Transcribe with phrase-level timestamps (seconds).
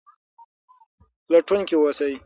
[1.25, 2.13] پلټونکي اوسئ.